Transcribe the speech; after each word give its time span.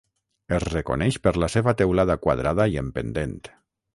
Es 0.57 0.63
reconeix 0.63 1.19
per 1.27 1.33
la 1.43 1.51
seva 1.57 1.75
teulada 1.83 2.17
quadrada 2.25 2.69
i 2.77 2.83
en 2.85 2.93
pendent. 2.99 3.39